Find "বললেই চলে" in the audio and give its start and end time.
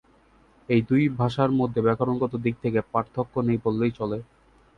3.65-4.17